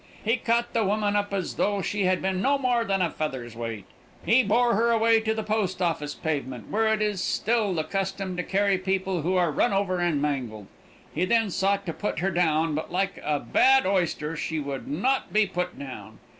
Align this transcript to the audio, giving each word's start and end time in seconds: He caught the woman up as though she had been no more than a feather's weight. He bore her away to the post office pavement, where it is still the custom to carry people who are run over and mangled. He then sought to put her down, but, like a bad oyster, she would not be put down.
He 0.25 0.37
caught 0.37 0.73
the 0.73 0.83
woman 0.83 1.15
up 1.15 1.31
as 1.31 1.57
though 1.57 1.83
she 1.83 2.05
had 2.05 2.23
been 2.23 2.41
no 2.41 2.57
more 2.57 2.83
than 2.83 3.03
a 3.03 3.11
feather's 3.11 3.55
weight. 3.55 3.85
He 4.25 4.41
bore 4.41 4.73
her 4.73 4.89
away 4.89 5.19
to 5.19 5.35
the 5.35 5.43
post 5.43 5.79
office 5.79 6.15
pavement, 6.15 6.71
where 6.71 6.87
it 6.91 7.03
is 7.03 7.21
still 7.21 7.75
the 7.75 7.83
custom 7.83 8.35
to 8.35 8.41
carry 8.41 8.79
people 8.79 9.21
who 9.21 9.35
are 9.35 9.51
run 9.51 9.73
over 9.73 9.99
and 9.99 10.19
mangled. 10.19 10.65
He 11.13 11.23
then 11.25 11.51
sought 11.51 11.85
to 11.85 11.93
put 11.93 12.17
her 12.17 12.31
down, 12.31 12.73
but, 12.73 12.91
like 12.91 13.21
a 13.23 13.39
bad 13.39 13.85
oyster, 13.85 14.35
she 14.35 14.59
would 14.59 14.87
not 14.87 15.31
be 15.31 15.45
put 15.45 15.77
down. 15.77 16.17